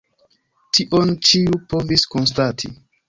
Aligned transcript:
Tion 0.77 1.13
ĉiu 1.27 1.59
povis 1.75 2.07
konstati. 2.15 2.73